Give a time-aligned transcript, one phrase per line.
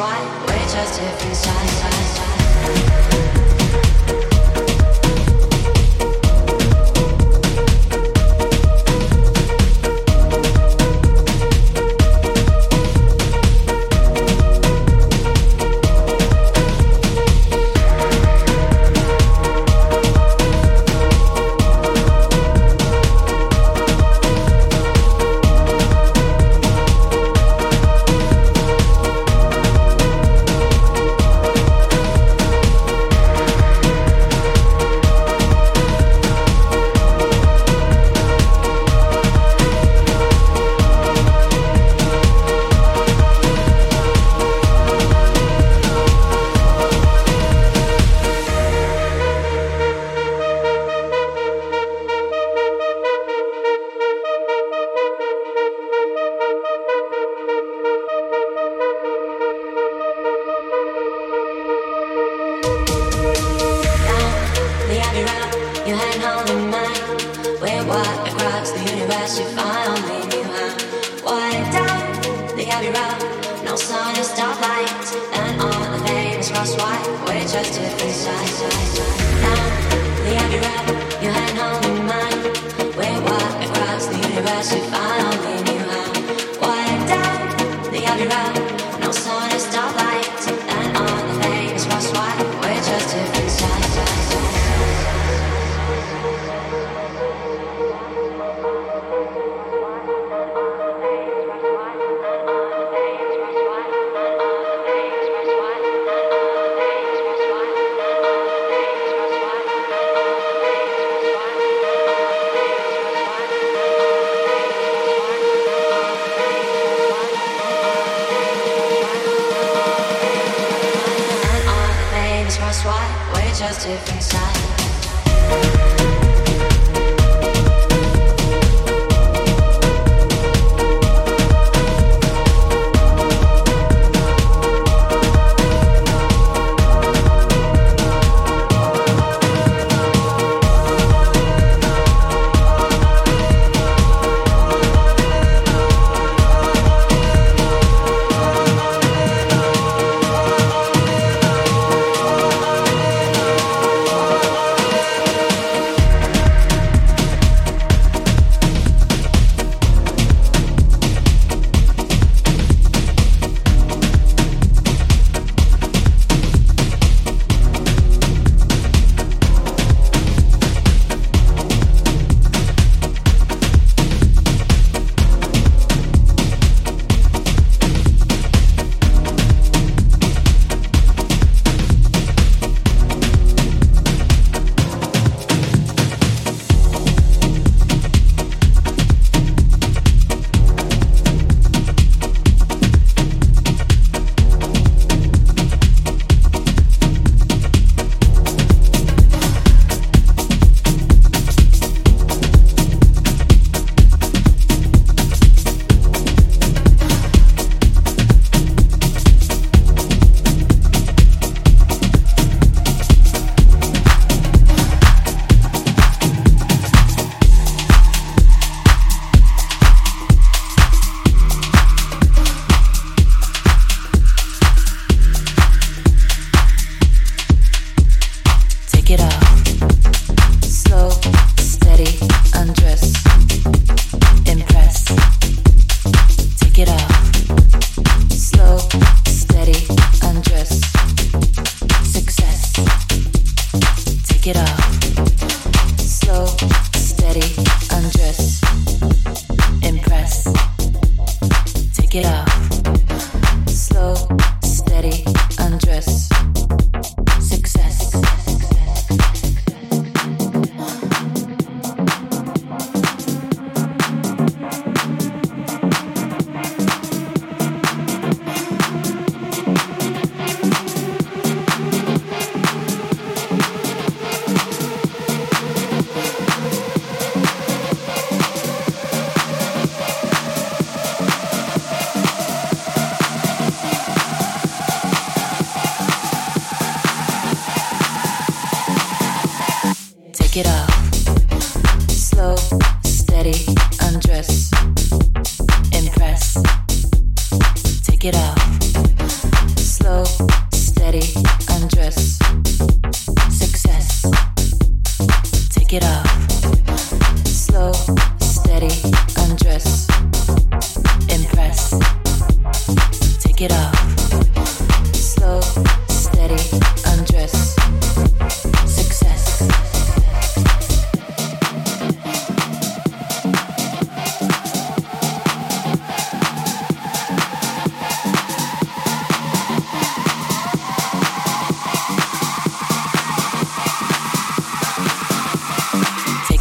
[0.00, 2.09] why we're just different sides.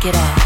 [0.02, 0.39] shake it off.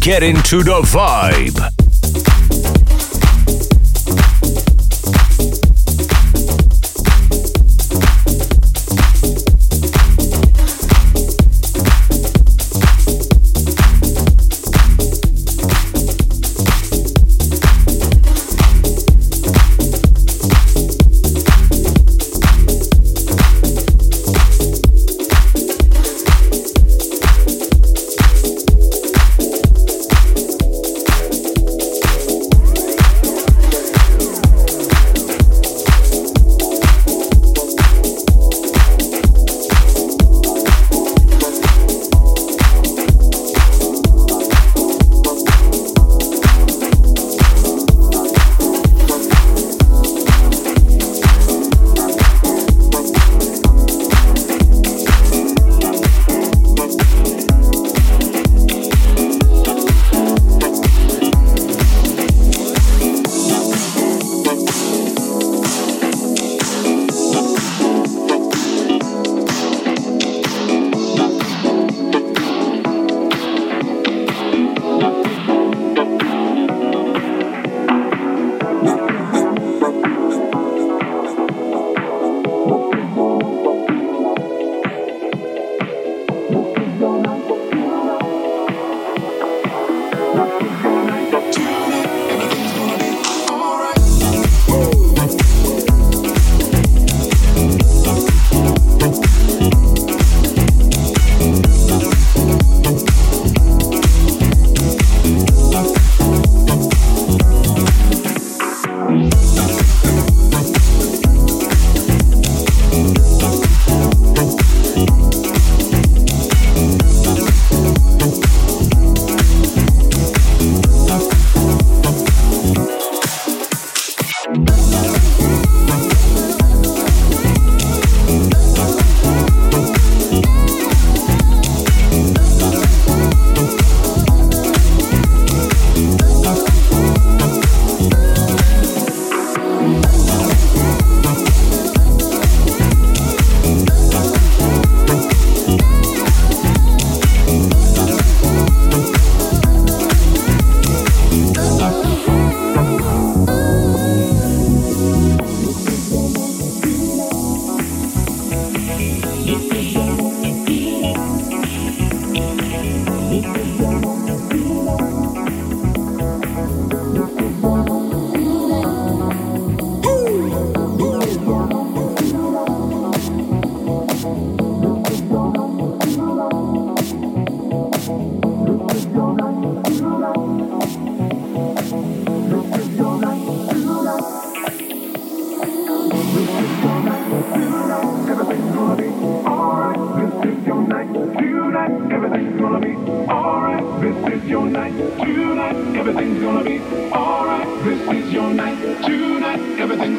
[0.00, 1.79] Get into the vibe.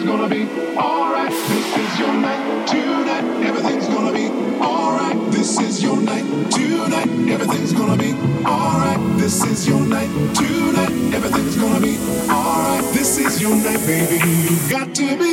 [0.02, 1.32] Everything's gonna be alright.
[1.32, 2.68] This is your night.
[2.68, 4.28] Tonight, everything's gonna be
[4.60, 5.32] alright.
[5.32, 6.24] This is your night.
[6.52, 8.14] Tonight, everything's gonna be
[8.46, 9.00] alright.
[9.20, 10.10] This is your night.
[10.36, 11.98] Tonight, everything's gonna be
[12.30, 12.84] alright.
[12.94, 14.18] This is your night, baby.
[14.50, 15.31] You got to be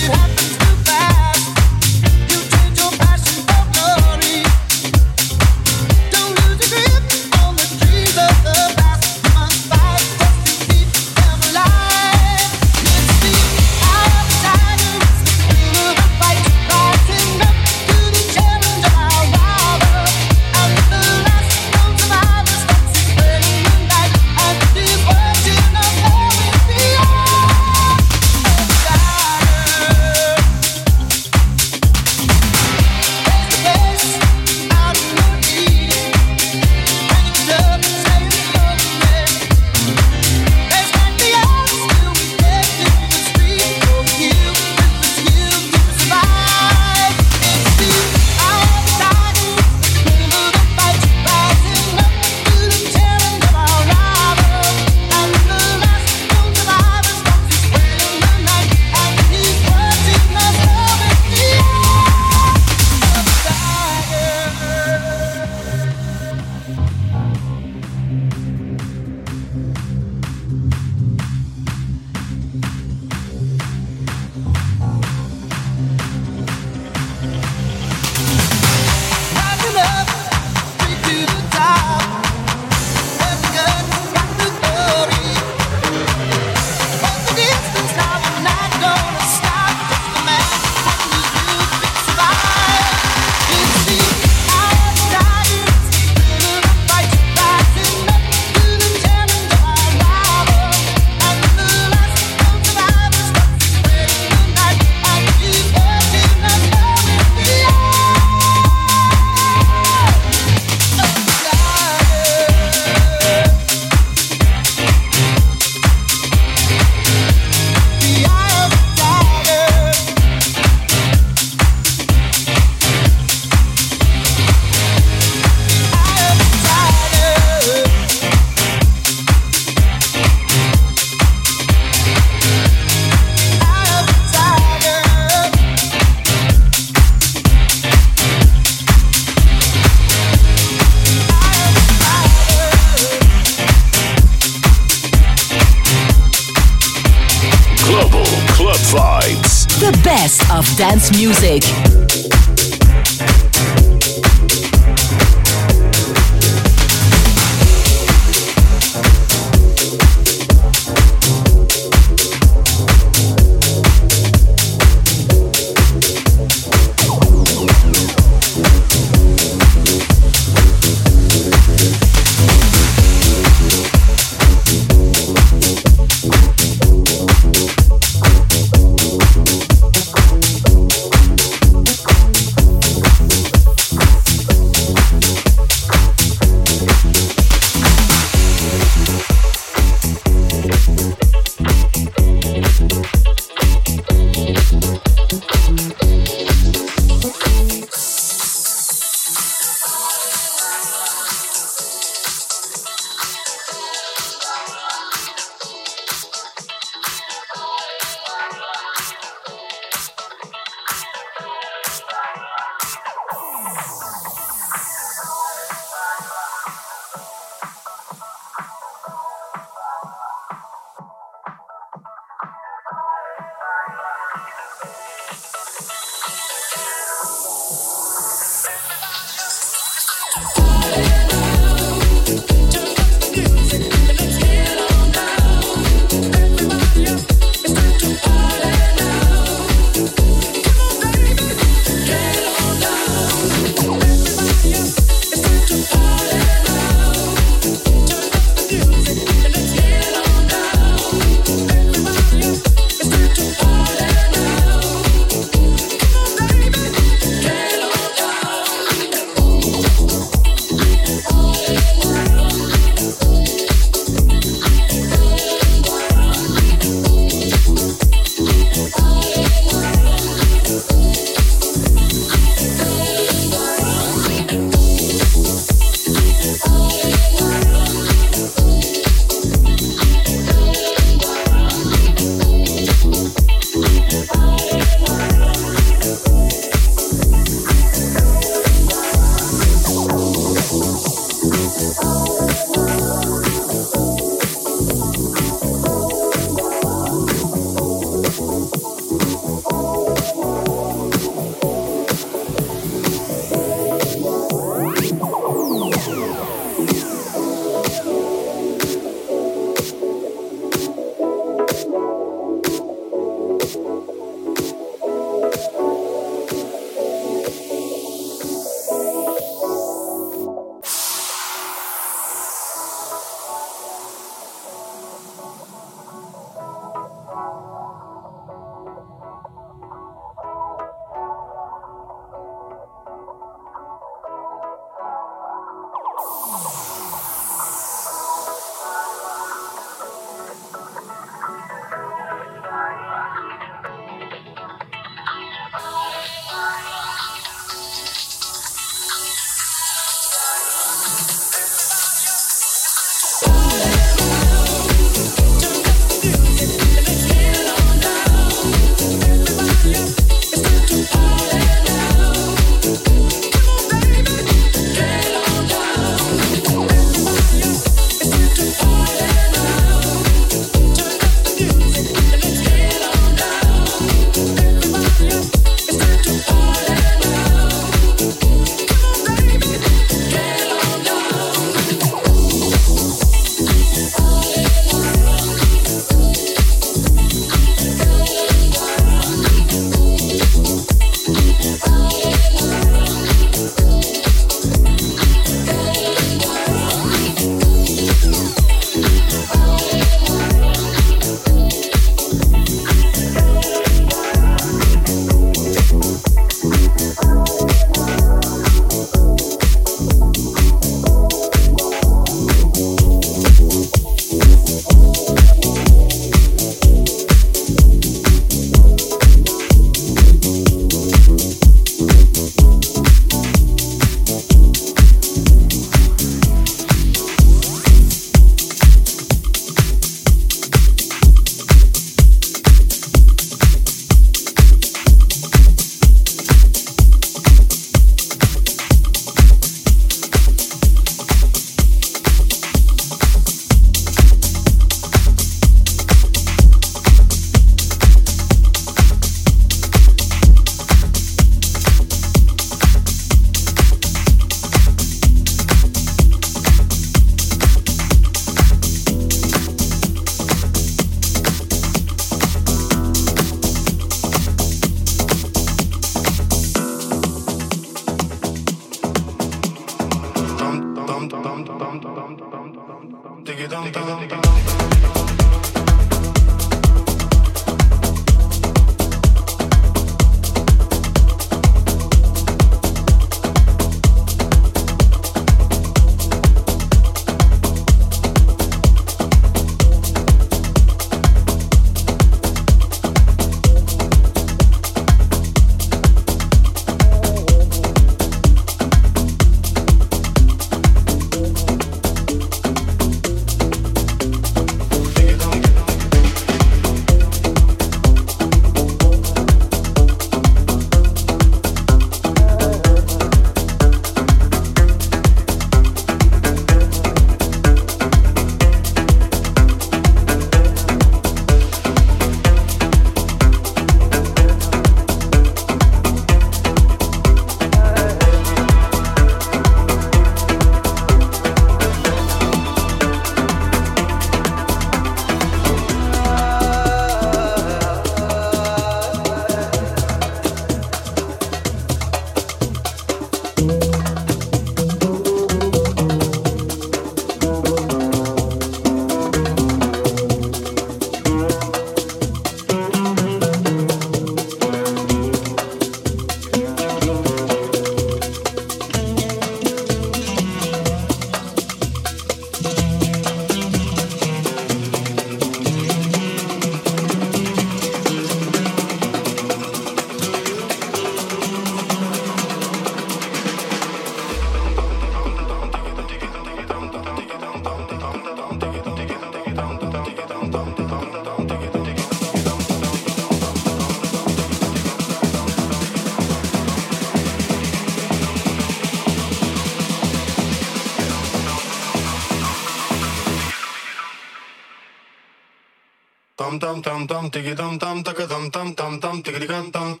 [596.72, 600.00] tam tam tam tiki tam tam taka tam tam tam tam tiki tam tam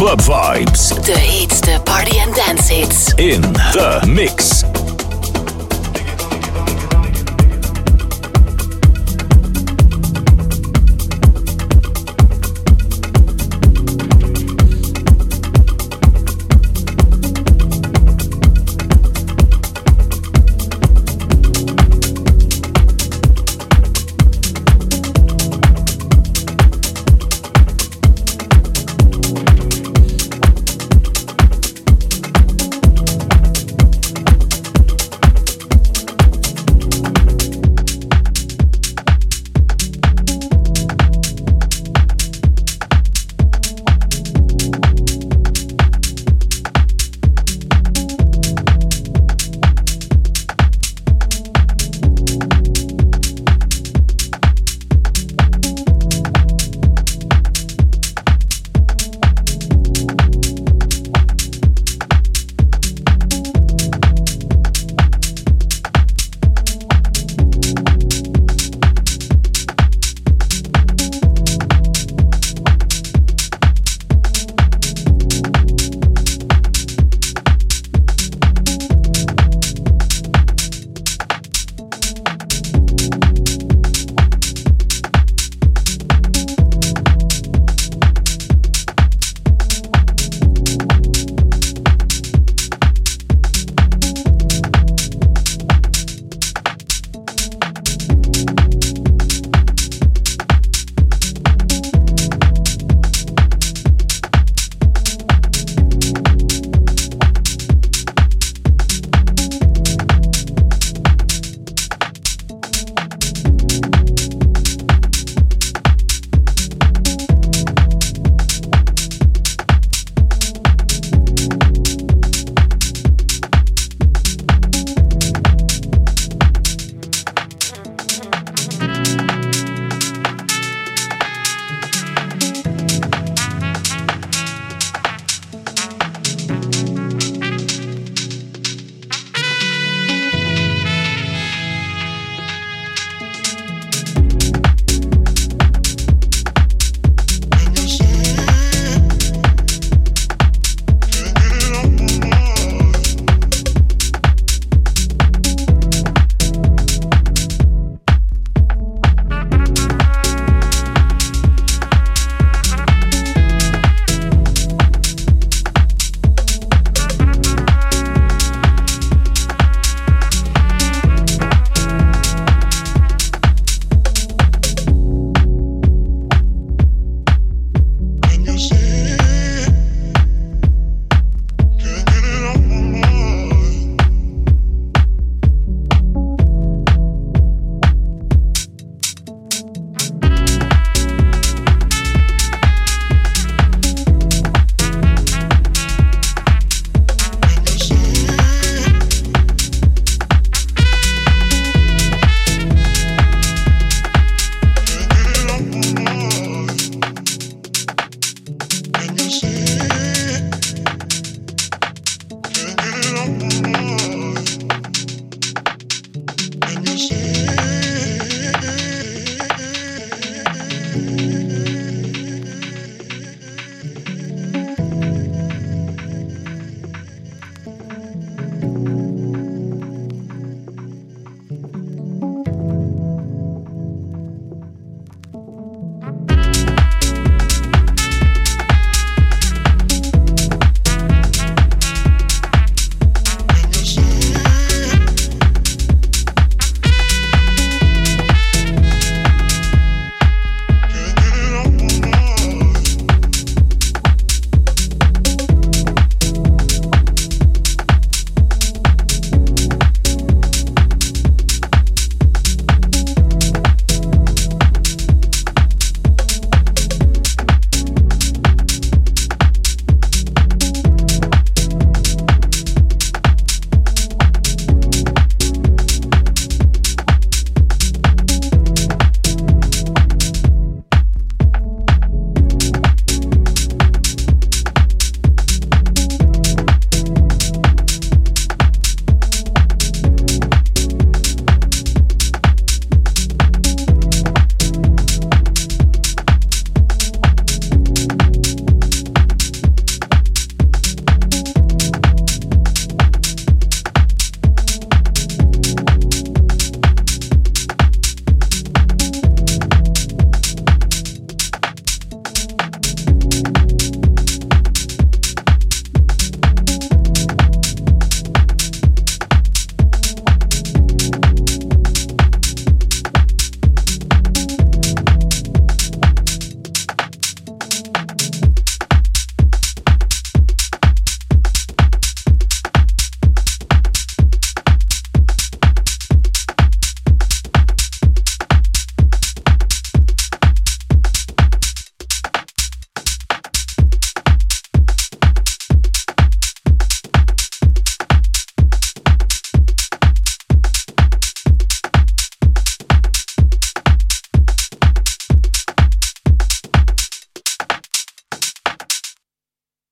[0.00, 0.88] club vibes.
[1.04, 1.29] De